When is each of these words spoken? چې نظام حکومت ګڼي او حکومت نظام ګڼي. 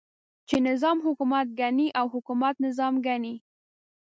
چې 0.47 0.55
نظام 0.69 0.97
حکومت 1.05 1.47
ګڼي 1.59 1.87
او 1.99 2.05
حکومت 2.13 2.55
نظام 2.65 2.93
ګڼي. 3.07 3.35